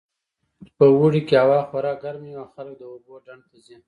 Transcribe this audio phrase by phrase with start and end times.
[0.77, 3.75] په اوړي کې هوا خورا ګرمه وي او خلک د اوبو ډنډ ته ځي